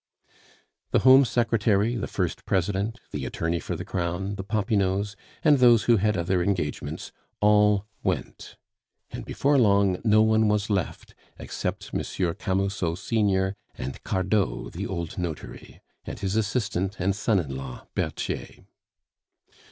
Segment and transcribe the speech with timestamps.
[0.89, 5.83] The Home Secretary, the First President, the attorney for the crown, the Popinots, and those
[5.83, 8.55] who had other engagements, all went;
[9.11, 11.99] and before long no one was left except M.
[12.33, 18.65] Camusot senior, and Cardot the old notary, and his assistant and son in law Berthier.